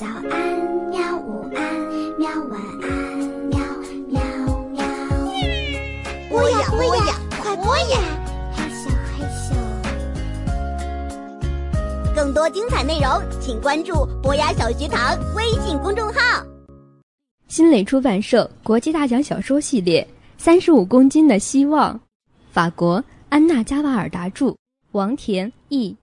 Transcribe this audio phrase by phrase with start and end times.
[0.00, 0.32] 早安，
[0.88, 1.14] 喵！
[1.18, 1.60] 午安，
[2.18, 2.30] 喵！
[2.48, 2.88] 晚安，
[3.50, 3.60] 喵
[4.08, 4.18] 喵
[4.70, 4.82] 喵！
[6.30, 8.00] 播呀播呀，快播呀！
[8.50, 9.54] 害羞害羞。
[12.16, 13.10] 更多精彩内容，
[13.42, 16.42] 请关注博雅小学堂微信公众号。
[17.48, 20.02] 新蕾出版社国际大奖小说系列
[20.42, 21.94] 《三十五公斤的希望》，
[22.50, 24.56] 法国安娜·加瓦尔达著，
[24.92, 25.94] 王田译。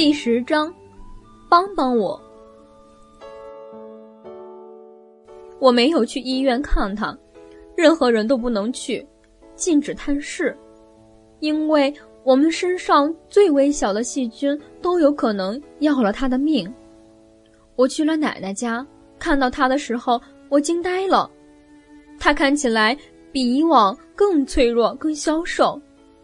[0.00, 0.74] 第十章，
[1.46, 2.18] 帮帮我！
[5.58, 7.14] 我没有去医院看他，
[7.76, 9.06] 任何人都不能去，
[9.54, 10.56] 禁止探视，
[11.40, 11.92] 因为
[12.24, 16.72] 我们身上最微小的细菌都有可能要了他的命。
[17.76, 18.86] 我去了奶奶家，
[19.18, 21.30] 看到他的时候，我惊呆了，
[22.18, 22.96] 他看起来
[23.30, 25.78] 比以往更脆弱、更消瘦。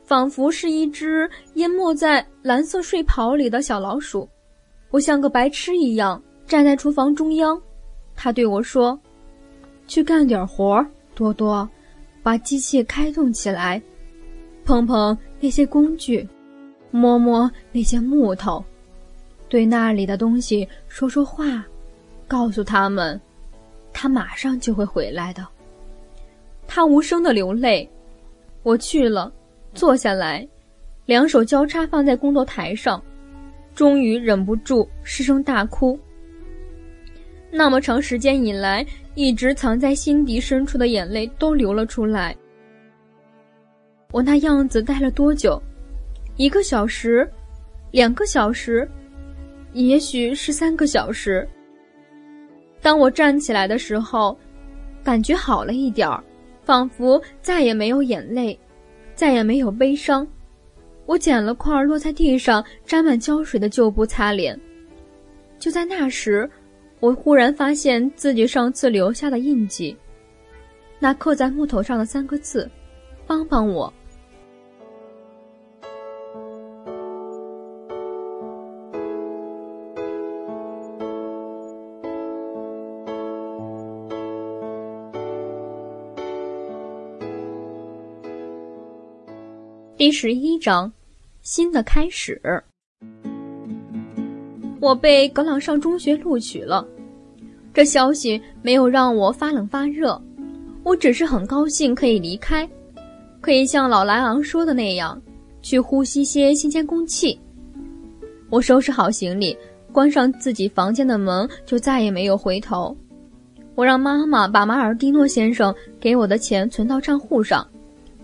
[0.06, 4.28] 仿佛是一只淹没在蓝色睡袍里的小老鼠，
[4.90, 7.60] 我像个白痴一样站在厨房中央。
[8.14, 8.98] 他对我说
[9.88, 11.68] ：“去干点活，多多，
[12.22, 13.82] 把机器开动起来，
[14.64, 16.26] 碰碰那些工具，
[16.92, 18.64] 摸摸那些木头，
[19.48, 21.64] 对那里的东西说说话，
[22.28, 23.20] 告诉他们，
[23.92, 25.44] 他马上就会回来的。”
[26.68, 27.88] 他无声的流泪。
[28.62, 29.32] 我去了。
[29.76, 30.48] 坐下来，
[31.04, 33.00] 两手交叉放在工作台上，
[33.74, 35.98] 终于忍不住失声大哭。
[37.50, 42.34] 那么长时间以来，一直藏在心底深处的眼泪都流了出来。
[44.12, 45.62] 我那样子待了多久？
[46.36, 47.30] 一个小时，
[47.90, 48.88] 两个小时，
[49.74, 51.46] 也许是三个小时。
[52.80, 54.38] 当我站起来的时候，
[55.04, 56.22] 感觉好了一点儿，
[56.62, 58.58] 仿佛再也没有眼泪。
[59.16, 60.24] 再也没有悲伤。
[61.06, 64.58] 我捡了块落在地上沾满胶水的旧布擦脸。
[65.58, 66.48] 就在那时，
[67.00, 69.96] 我忽然发现自己上次留下的印记，
[70.98, 72.70] 那刻在木头上的三个字
[73.26, 73.92] ：“帮帮我。”
[89.98, 90.92] 第十一章，
[91.40, 92.38] 新的开始。
[94.78, 96.86] 我被格朗上中学录取了，
[97.72, 100.20] 这消息没有让我发冷发热，
[100.82, 102.68] 我只是很高兴可以离开，
[103.40, 105.18] 可以像老莱昂说的那样，
[105.62, 107.40] 去呼吸些新鲜空气。
[108.50, 109.56] 我收拾好行李，
[109.92, 112.94] 关上自己房间的门，就再也没有回头。
[113.74, 117.66] 我让妈妈把马尔蒂诺先生给我的钱存到账户上，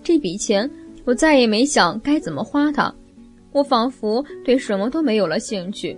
[0.02, 0.70] 这笔钱。
[1.04, 2.92] 我再也没想该怎么花它，
[3.52, 5.96] 我仿佛对什么都没有了兴趣。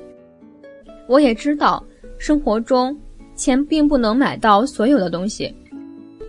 [1.07, 1.85] 我也知道，
[2.19, 2.97] 生活中
[3.37, 5.55] 钱并不能买到所有的东西。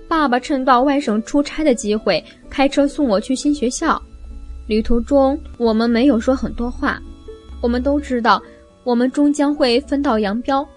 [0.07, 4.01] 爸爸趁到外省出差的机会，开车送我去新学校。
[4.67, 7.01] 旅途中，我们没有说很多话。
[7.61, 8.41] 我们都知道，
[8.83, 10.67] 我们终将会分道扬镳。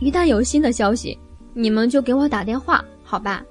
[0.00, 1.18] 一旦有新的消息，
[1.54, 3.44] 你们就给我打电话，好吧？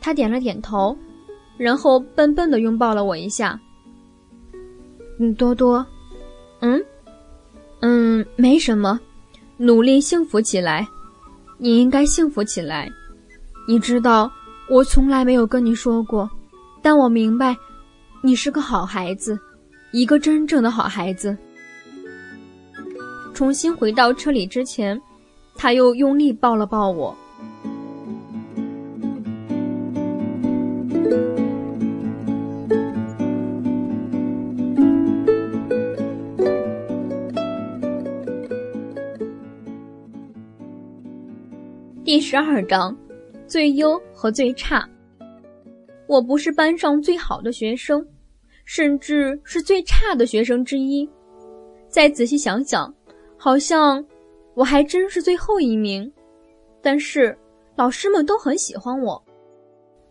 [0.00, 0.96] 他点了点头。
[1.60, 3.60] 然后笨笨的拥抱了我一下。
[5.18, 5.84] 嗯，多多，
[6.60, 6.82] 嗯，
[7.80, 8.98] 嗯，没什么，
[9.58, 10.88] 努力幸福起来，
[11.58, 12.90] 你应该幸福起来。
[13.68, 14.32] 你知道，
[14.70, 16.28] 我从来没有跟你说过，
[16.80, 17.54] 但我明白，
[18.22, 19.38] 你是个好孩子，
[19.92, 21.36] 一个真正的好孩子。
[23.34, 24.98] 重新回到车里之前，
[25.54, 27.14] 他又用力抱了抱我。
[42.10, 42.98] 第十二章，
[43.46, 44.84] 最优和最差。
[46.08, 48.04] 我不是班上最好的学生，
[48.64, 51.08] 甚至是最差的学生之一。
[51.86, 52.92] 再仔细想想，
[53.36, 54.04] 好像
[54.54, 56.12] 我还真是最后一名。
[56.82, 57.38] 但是
[57.76, 59.24] 老师们都很喜欢我。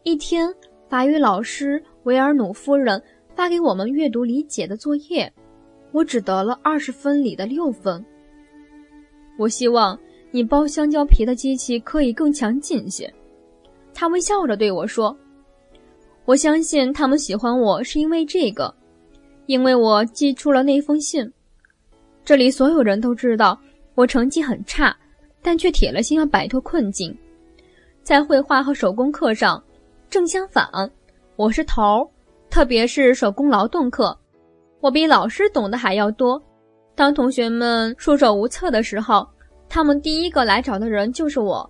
[0.03, 0.55] 一天，
[0.87, 3.03] 法语老师维尔努夫人
[3.35, 5.29] 发给我们阅读理解的作业，
[5.91, 8.01] 我只得了二十分里的六分。
[9.37, 9.99] 我希望。
[10.31, 13.11] 你剥香蕉皮的机器可以更强劲些，
[13.93, 15.15] 他微笑着对我说
[16.25, 18.73] ：“我相信他们喜欢我是因为这个，
[19.47, 21.31] 因为我寄出了那封信。
[22.23, 23.59] 这里所有人都知道
[23.95, 24.95] 我成绩很差，
[25.41, 27.17] 但却铁了心要摆脱困境。
[28.03, 29.61] 在绘画和手工课上，
[30.11, 30.67] 正相反，
[31.35, 32.07] 我是头儿，
[32.51, 34.15] 特别是手工劳动课，
[34.79, 36.39] 我比老师懂得还要多。
[36.93, 39.27] 当同学们束手无策的时候，
[39.69, 41.69] 他们第一个来找的人就是我。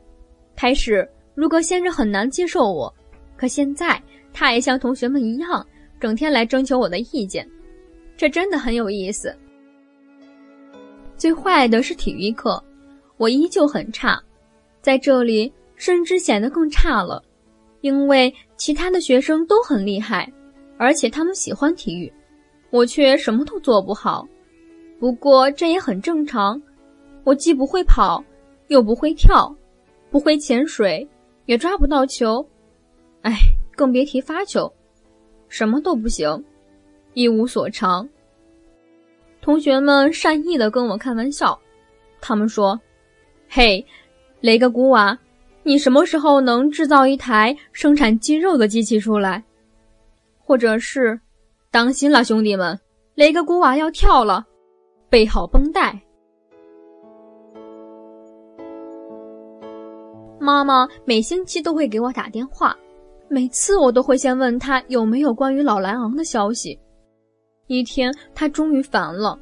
[0.55, 2.93] 开始，如果先生很难接受我，
[3.37, 4.01] 可现在
[4.33, 5.65] 他也像同学们一样，
[5.99, 7.47] 整天来征求我的意见，
[8.17, 9.35] 这真的很有意思。
[11.17, 12.61] 最坏的是体育课，
[13.17, 14.21] 我依旧很差，
[14.81, 17.21] 在这里甚至显得更差了，
[17.81, 20.31] 因为其他的学生都很厉害，
[20.77, 22.11] 而且他们喜欢体育，
[22.69, 24.25] 我却什么都做不好。
[24.99, 26.61] 不过这也很正常，
[27.29, 28.23] 我既不会跑，
[28.69, 29.55] 又不会跳，
[30.09, 31.07] 不会潜水，
[31.45, 32.43] 也抓不到球，
[33.21, 33.31] 哎，
[33.75, 34.73] 更别提发球，
[35.47, 36.43] 什么都不行，
[37.13, 38.09] 一无所长。
[39.41, 41.59] 同学们善意的跟我开玩笑，
[42.19, 42.81] 他们说
[43.47, 43.85] ：“嘿，
[44.41, 45.15] 雷格古瓦，
[45.61, 49.43] 你什么时候能制造一台生产肌肉的机器出来？”
[50.43, 51.21] 或者是
[51.69, 52.79] ：“当心了，兄弟们，
[53.13, 54.47] 雷格古瓦要跳了，
[55.11, 56.01] 备好绷带。”
[60.49, 62.75] 妈妈每星期都会给我打电话，
[63.27, 66.77] 每次我都会先问他有没有关于老莱昂的消息。
[67.67, 69.39] 一天，他终于烦了。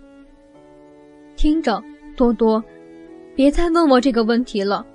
[1.37, 1.81] 听着，
[2.17, 2.61] 多多，
[3.37, 4.85] 别再问我这个问题了。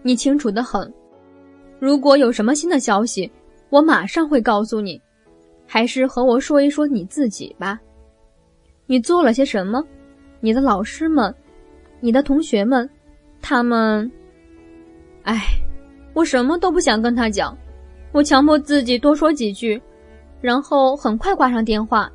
[0.00, 0.90] 你清楚的很。
[1.78, 3.30] 如果有什么新的消息，
[3.68, 4.98] 我马上会告诉你。
[5.66, 7.78] 还是和我说一说你自己吧。
[8.86, 9.84] 你做了些什么？
[10.40, 11.34] 你的老师们，
[12.00, 12.88] 你的同学们，
[13.42, 14.10] 他们……
[15.24, 15.42] 唉，
[16.14, 17.56] 我什么都不想跟他讲。
[18.12, 19.80] 我强迫自己多说几句，
[20.40, 22.10] 然后很快挂上电话。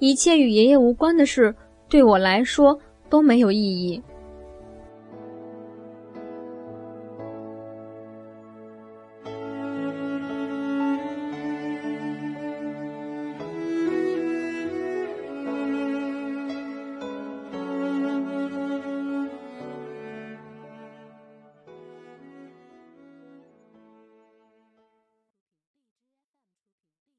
[0.00, 1.54] 一切与爷爷无关的事，
[1.88, 2.78] 对我来说
[3.08, 4.02] 都没有意义。